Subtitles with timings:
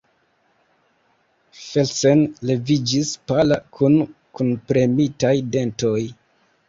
[1.65, 4.01] Felsen leviĝis, pala, kun
[4.41, 5.99] kunpremitaj dentoj.